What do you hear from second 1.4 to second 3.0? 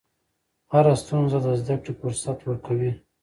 د زدهکړې فرصت ورکوي.